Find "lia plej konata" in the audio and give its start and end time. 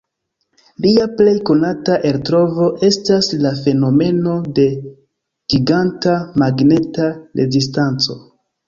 0.85-1.97